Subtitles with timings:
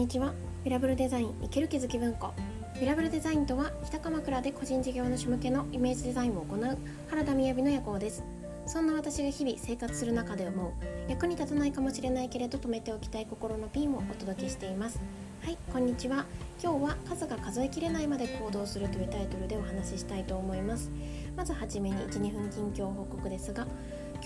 [0.00, 0.32] にちは。
[0.64, 2.32] ミラブルデザイン生ける気づき文庫
[2.80, 6.78] ミラブルデザインとは北鎌倉で個人事業主向けのイメージデザインを行う
[7.10, 8.24] 原田雅の夜行です。
[8.64, 10.72] そんな私が日々生活する中で思う
[11.10, 14.98] 役に立たないかもしれないけれど止めておきたい心のピンをお届けしています。
[15.44, 16.24] はいこんにちは。
[16.62, 20.90] 今日は数が数えきれないまで行動するというタイトルでお話ししたいと思います。
[21.36, 23.66] まずはじめに12分近況報告ですが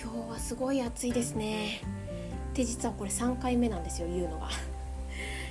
[0.01, 1.81] 今日はすごい暑いですね。
[2.55, 4.49] で実はこれ3回目なんですよ言うのが。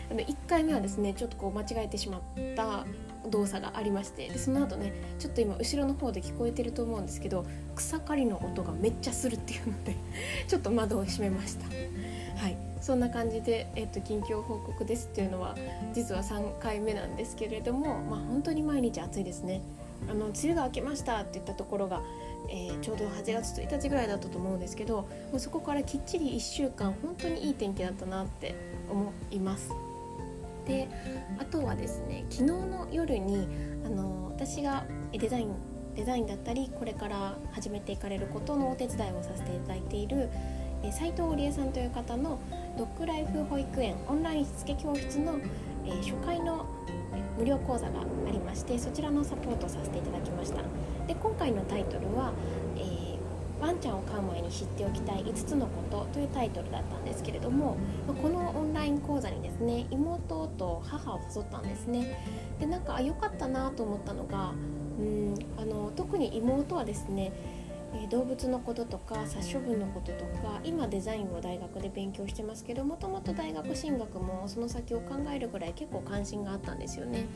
[0.10, 2.22] あの1回目はですねちょっとこう間違えてしまっ
[2.56, 2.86] た
[3.30, 7.46] 動作がありましてでその後ねちょっと今後ろの方で聞こえてると思うんですけど
[7.76, 9.96] 草刈りの音がめっちゃするっていうので
[10.48, 11.66] ちょっと窓を閉めました。
[11.66, 12.58] はい。
[12.82, 15.56] そんな感じで、えっと、近況報告ですっていうのは
[15.94, 19.62] 実は3回目なんですけれどもまあ本当に毎日暑いですね。
[20.10, 22.02] あの梅雨が明けましたって言ったところが
[22.50, 28.56] えー、ちょうど8月1日ぐらいだったと思うんですけどもうそこからきっちり1週間本当にいい天気だったなって
[28.90, 29.72] 思います。
[30.66, 30.88] で
[31.40, 33.48] あとはですね昨日の夜に
[33.86, 35.56] あの私がデザイン
[35.96, 40.30] デザインだったりこれから始めていかれることのお手伝いをさせていただいている
[40.92, 42.40] 斉藤織江さんという方の
[42.78, 45.40] ドッグライフ保育園オンラインしつけ教室の、
[45.86, 46.66] え、初回の
[47.38, 50.62] 無料講座がありましてそちらのサポートをさせていただきました。
[51.08, 52.34] で今回のタイトルは、
[53.64, 57.78] ワンちゃんを飼う前に知っておきたい5つのこと」というタイトルだったんですけれども
[58.22, 62.18] このオンライン講座にですね妹と母を誘ったんですね
[62.60, 64.54] でなんか良かったなと思ったのが
[65.00, 67.32] うんあの特に妹はですね
[67.96, 77.28] え動物のこととか殺処分のこととか今デザインを大学で勉強してますけどもともと大学進学もその先を考えるぐらい結構関心があったんですよね。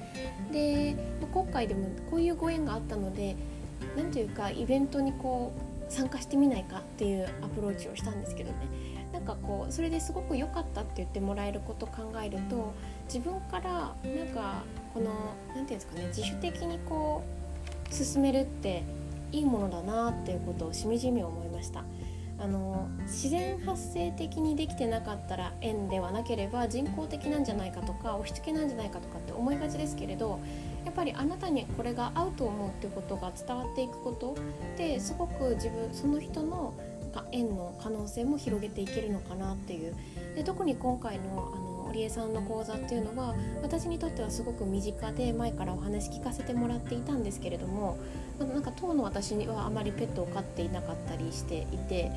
[0.52, 0.96] で
[1.32, 3.36] 今回でもこういうご縁があったので
[3.96, 8.58] 何というかイベントにこう参加してみないかっていうアプローチをしたんですけどね。
[9.14, 12.74] なんかこうそれですごく良かったって言ってもらえることを考えると
[13.06, 17.24] 自分からなんかこの何て言うんですかね自主的にこ
[17.90, 18.84] う進めるって
[19.32, 21.84] いいものだなっていうことをしみじみ思いました。
[22.40, 30.40] あの自然発生的にできてなかったら縁ではなければ人工的なんじゃないかとか押し付けなんじゃないかとかって思いがちですけれど
[30.88, 34.38] やっぱりあなたにこれが合うと思うっていうことが伝わっていくこと
[34.78, 36.74] ですごく自分その人の
[37.34, 39.94] 縁の可能性も広げていけるのかなっていう。
[40.36, 47.98] で特に今回のあの織江さんの講座っていうのは私にとってはすごく身近で前からお話聞かせてもらっていたんですけれども
[48.40, 52.12] なんか当の私にはあまりペットを飼っていなかったりしていて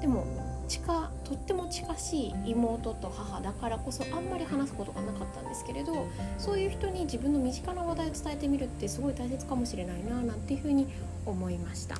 [0.00, 0.24] でも
[0.68, 6.06] 近とっても近しい妹と母だからこそあんまり話すことがなかったんですけれど
[6.38, 10.88] そういう人に自分の身近な話題を伝えてみるってすごい大切かもしれないななんていうふうに
[11.24, 11.96] 思いました。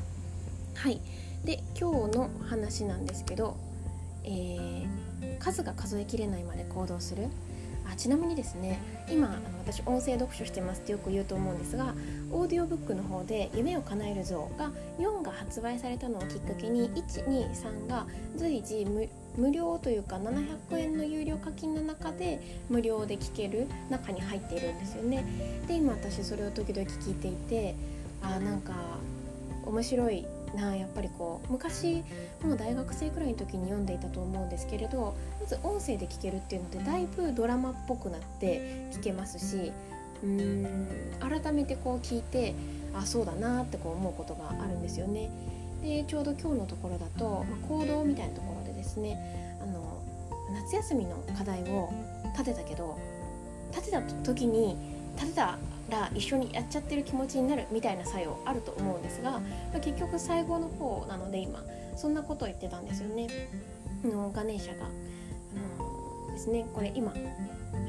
[0.74, 1.00] はい
[1.44, 3.56] で今日の話なんですけど
[4.26, 7.28] えー、数が数えきれないまで行動する
[7.90, 8.80] あちなみにですね
[9.10, 11.94] 今あの私音声読書してますってよく言うと思うんですが
[12.30, 18.86] オーディオブックの方で「夢を叶える像」が4が発売されたのをきっかけに123が随時
[19.36, 25.24] 無料というか700円の有料課金の中で無料で聞ける中に入っているんですよね。
[25.66, 27.74] で今私それを時々聞いていて
[28.22, 28.74] あなんか
[29.64, 32.02] 面白いなやっぱりこう昔
[32.42, 39.72] もう大学生くらいの時に読んでいたと思うんですけれどまず音声で聞けるっていうのでだいぶドラマっぽくなって聞けますし
[40.22, 40.88] うーん
[41.20, 42.54] 改めてこう聞いて
[42.94, 45.30] あそうだなってこう思うことがあるんですよね。
[45.82, 50.02] でちょうど今日のところだと、まあ、行動みたいなところでですねあの
[50.62, 51.90] 夏休みの課題を
[52.32, 52.98] 立てたけど
[53.72, 55.58] 立てた時に立てた
[55.90, 59.40] ら一緒にやっちゃってる気持ちになるみたいな作用あると思うんですが、
[59.80, 61.62] 結局最後の方なので今
[61.96, 63.28] そんなことを言ってたんですよね。
[64.04, 67.12] のガネーシャがあのですねこれ今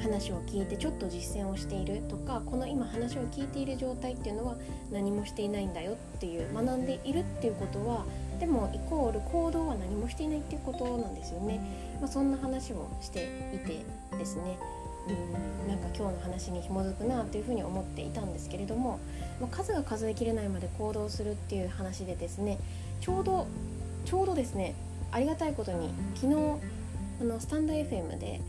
[0.00, 4.56] 話を聞いてちょっと実践をしているとかこの今話を聞いている状態っていうのは
[4.90, 8.04] 何もしていないんだよっていう学んでいるっていうことは
[8.38, 11.60] でもイコール行動は何もしていないっていうことなんですよね、
[12.00, 13.24] まあ、そんな話をして
[13.54, 13.84] いて
[14.16, 14.58] ですね
[15.08, 18.98] うんなんか今日の話に紐づくなというふうに思っていたんですけれども、
[19.40, 22.58] ま、数が数えきれないまで行動するっていう話でですね
[23.00, 23.46] ちょうど
[24.04, 24.74] ちょうどですね
[25.12, 26.34] ありがたいことに昨日
[27.20, 28.40] あのスタンド FM で、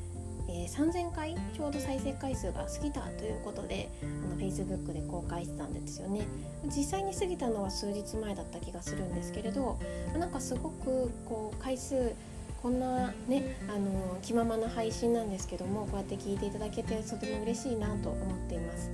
[0.48, 6.28] えー、3000回ちょうど再生回数が過ぎたということであの Facebook で公開してたんですよね。
[6.66, 9.80] 実際に過ぎたのは数日前だった気がするんですけれど
[10.18, 12.14] なんかすごくこう回数
[12.62, 18.90] こんなねあの気ままな配信なんですけどもこうやって聞いていただけてとても嬉しいなと思っています。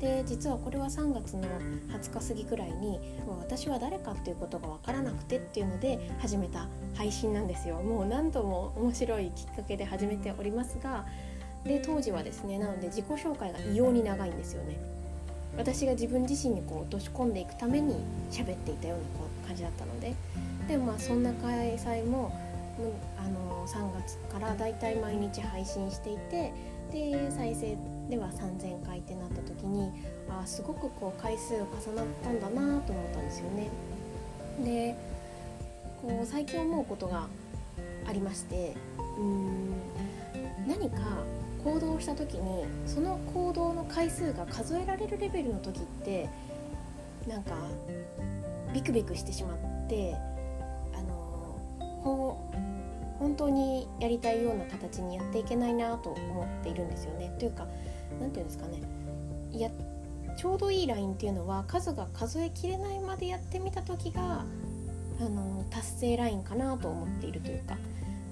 [0.00, 1.44] で実はこれは3月の
[1.88, 7.76] 20日過ぎくらいにもう私は誰かっていうことが分からなくてっていうので始めた配信なんですよ。
[7.76, 11.06] もう何度も面白いきっかけで始めておりますが
[11.64, 14.76] で当時はですねなので自己紹介が異様に長いんですよね。
[15.56, 17.94] 私が自分自身にこう落とし込んでいくために
[18.30, 18.98] 喋っていたよう
[19.42, 20.14] な感じだったので。
[20.68, 22.32] でまあそんな開催も
[23.18, 26.52] あの3月からだいたい毎日配信していて
[26.92, 27.76] で再生
[28.10, 29.90] では3000回ってなった時に
[30.28, 33.70] あすごくこう回数が重なったんだなと思ったんですよね。
[34.62, 34.94] で
[36.02, 37.28] こう最近思うことが
[38.06, 38.74] ありまして
[39.16, 39.72] うーん
[40.66, 40.98] 何か
[41.64, 46.28] 行動した時にその行動の回数が数えられるレベルの時って
[47.28, 47.52] なんか
[48.74, 50.16] ビクビクしてしまって
[50.94, 51.56] あの
[52.02, 52.36] 本
[53.42, 57.34] 当にやりたいような形にやっていけないなと思っているんですよね。
[57.38, 57.66] というか
[58.20, 58.82] 何て言うんですかね
[59.52, 59.70] いや
[60.36, 64.44] ちょうどいいラインっていうのは数が数えきれないまでやってみた時が
[65.20, 67.76] あの達成ラインかなと思っているというか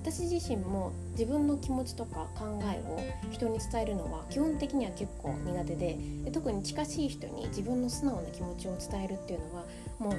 [0.03, 2.99] 私自身も自分の気持ちとか考えを
[3.31, 5.99] 人に伝えるのは基本的には結構苦手で
[6.33, 9.65] 特に近しい人に自分の素直な気持ちを伝えるっていうのは
[9.99, 10.15] も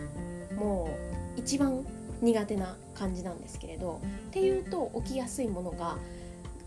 [0.51, 0.89] うも
[1.35, 1.83] う一番
[2.21, 5.97] 苦手な感じなんですけれどっていうと起きやすいものが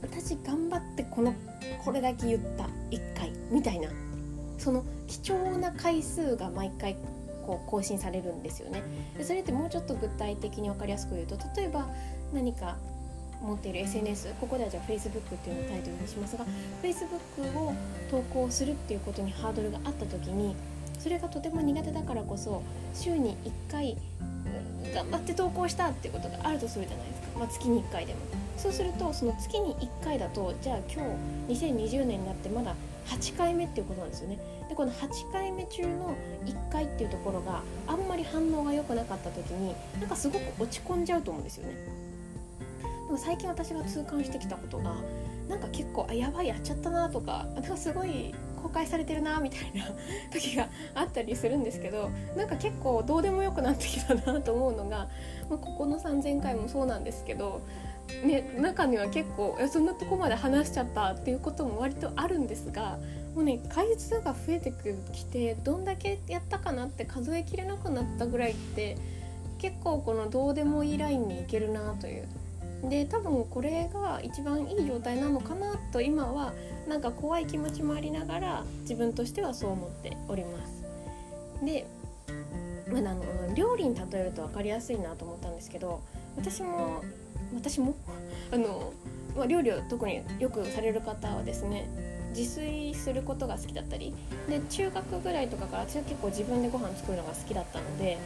[0.03, 1.35] 私頑張ってこの
[1.85, 3.89] これだけ言った1回みたいな
[4.59, 6.97] その貴重な回数が毎回
[7.47, 8.83] こう更新されるんですよね。
[9.17, 11.87] でそれってもうちょっと具体的に分かりやすく言うと例えば
[12.33, 12.77] 何か
[13.43, 16.47] 持っている SNS ここではじゃあ Facebook っていうのをタイトルにしますが
[16.83, 17.75] Facebook を
[18.11, 20.57] 投稿するっていうことにハードルがあった時に
[21.05, 22.63] それがとても苦手だからこそ
[22.95, 23.95] 週に1回
[24.95, 28.21] 頑張って投稿したっていうことがあるとするじゃないですか、まあ、月に1回でも。
[28.57, 31.03] そうするとその月に1回だとじゃあ今
[31.47, 32.75] 日2020年になってまだ
[33.09, 34.39] 8回目っていうことなんですよね。
[34.67, 36.15] でこの8回目中の
[36.47, 41.75] 1回っていうところがあんまり反応が良くなかった時になんかすごく落ち込んじゃうと思うんですよね。
[43.09, 44.95] でも最近私が痛感してきたことが
[45.51, 48.35] なんか結構あやばいやっちゃったなとかなんかすごい
[48.65, 49.85] 公開されてるなみたいな
[50.33, 55.09] 時があったりするんですけどなんか結構どうでもよくなってきたなと思うのが、
[55.51, 57.61] まあ、ここの3000回もそうなんですけど
[58.23, 62.99] ね、中には結構そんなとこまで話しちゃったっていうことも割とあるんですが
[63.35, 64.73] もうね回数が増えて
[65.13, 68.99] きてどんだけやったかなって数えきれなくなったぐらいって
[69.59, 72.29] 結構このどうでもいいラインにいけるなという
[72.89, 76.53] で多分これが一番いい状態なのかなと今は
[76.89, 80.85] なんか怖い気持ちもありながら自分としてはそう思っております。
[81.65, 81.87] で、
[82.91, 86.03] まあ、の料理に例えると分かりやすいなと思ったんですけど
[86.37, 87.03] 私も
[87.55, 87.95] 私も？
[88.53, 88.93] あの、
[89.37, 91.89] まあ、料理を特によくされる方はですね
[92.37, 94.13] 自炊することが好きだったり
[94.49, 98.19] で中学ぐらいとかから私は結構自分でご飯作るのが好きだったので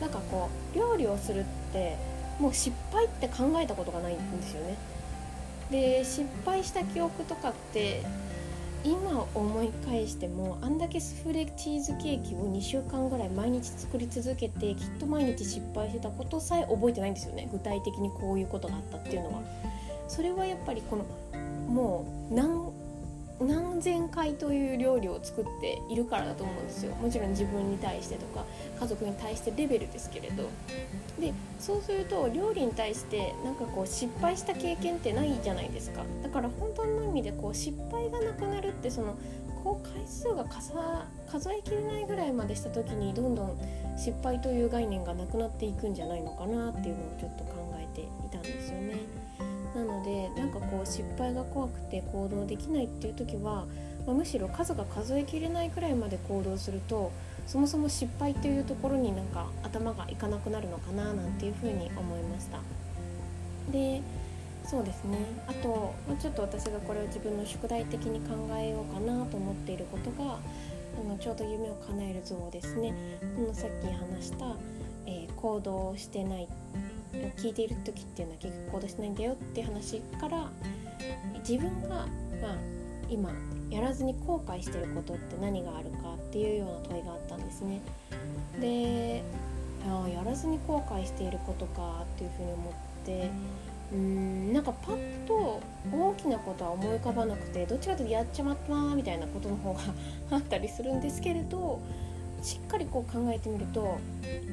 [0.00, 1.96] なんかこう料理をするって
[2.38, 4.76] もう失敗って考えたことがないんですよね。
[5.70, 8.02] で失敗した記憶とかって
[8.84, 19.42] 今思い返してもあんだけスフレチーズケーキを2週間ぐらい毎日作り続けてきっと毎日失敗してたことさえ覚えてないんですよね具体的にこういうことがあったっていうのは。
[20.08, 21.04] それはやっぱりこの
[21.66, 22.34] もう
[23.40, 26.94] 何千回という料理を作っているからだと思うんですよ。
[26.96, 28.44] もちろん自分に対してとか
[28.80, 30.44] 家族に対してレベルですけれど。
[31.20, 36.02] でそうすると料理に対してなんかこう失敗した経験ってないじゃないですか。
[36.22, 39.16] だから本当の意味でこう失敗がなくなるってその
[39.64, 43.58] こう回数が数えきれないぐらいまでした時にどんどん
[43.96, 48.94] 失敗という概念がなくなっていくんじゃないのかなっていうのをちょっと考えていたんですよね。
[49.76, 53.66] なのでなんかこう失敗が怖くて行動できないっていう時は、
[54.06, 57.12] まあ、むしろ数が数えきれないくらいまで行動すると
[57.46, 62.58] そもそも失敗っていうところになんか頭がいかなくなるのかななんていうふうに思いました。
[63.70, 64.00] で
[64.64, 65.18] そうですね。
[65.46, 72.92] あと、ま、ちょっと私がこれを自分の宿題的に考えようかなと思っていることがあのちょうど夢を叶える像ですね。
[73.36, 74.56] このさっき話した、
[75.06, 76.48] えー、行動してない
[77.36, 80.50] 聞いている時っていうのは結局行動しないんだよって話から
[81.48, 82.06] 自分が、まあ、
[83.08, 83.30] 今
[83.70, 87.80] やらずに後悔してることって何があるかっていうような問いがあったんですね。
[88.60, 89.22] で
[89.88, 92.72] ああやらずに後悔していることかっていうふうに思っ
[93.04, 93.30] て
[93.92, 95.60] うんなんかパッと
[95.92, 99.80] 大きなことは思い浮かばなくてどっちかというとやっちまったなみたいなことの方が
[100.30, 101.80] あったりするんですけれど
[102.42, 103.98] しっかりこう考えてみると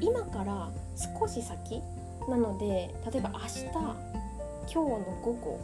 [0.01, 0.69] 今から
[1.19, 1.81] 少し先
[2.29, 5.59] なので例えば明日今日の午後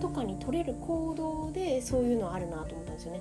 [0.00, 3.20] とかに取れる行動でそういうのあるなと思ったんですよね。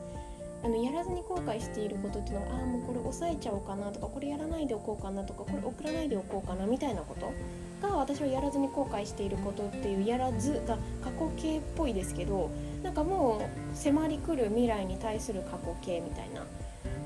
[0.63, 7.33] あのやらずに後悔していることっていうのはああもうこれ抑えちゃおうかなとかこれやらないでおこうかなとかこれ送らないでおこうかなみたいなこと
[7.81, 12.51] が私はやらずに後悔していることっていうやらずが過去形っぽいですけど
[12.83, 16.45] なんかもう迫り来る未来に対する過去形みたいな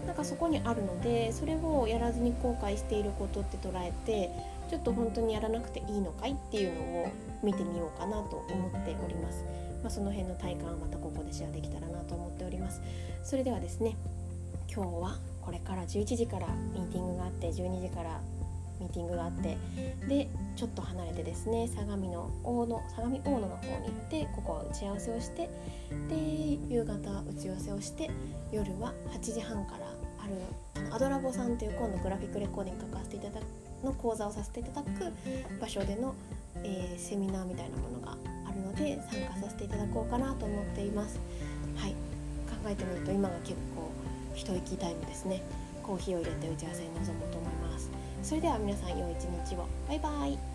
[0.05, 4.29] なんかそこにあるのでそれをやらずに後悔していることって捉えて
[4.69, 7.11] ちょっと本当にやらなくていいのかいっていうのを
[7.43, 9.43] 見てみようかなと思っております。
[9.83, 12.81] まあ、その辺の体感はまたここでシェアできたらなと思っております。
[13.23, 13.95] それではですね
[14.73, 18.19] 今日はこれから11時からミーティングがあって12時から
[18.79, 19.57] ミーティングがあって
[20.07, 25.49] でちょっと離れてですね相模の大野相模大野の方に行ってここは打ち合わせをして
[26.09, 28.09] で夕方打ち合わせをして
[28.51, 29.94] 夜は8時半から
[30.25, 34.89] あるアドラボさんという今度グラフィックレコーディング書かせていただくの講座をさせていただく
[35.59, 36.15] 場所での、
[36.63, 38.17] えー、セミナーみたいなものが
[38.47, 41.19] あるので参加させていただこうかなと思っています。
[41.77, 41.91] はい。
[41.91, 43.91] 考えてみると今が結構
[44.33, 45.43] 一息タイムですね。
[45.83, 47.91] コーヒーを入れて打ち合わせに臨もうと思います。
[48.23, 49.67] それでは皆さん良い一日を。
[49.87, 50.54] バイバイ。